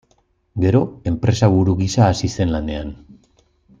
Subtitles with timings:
[0.63, 0.79] Gero,
[1.11, 2.91] enpresaburu gisa hasi zen lanean.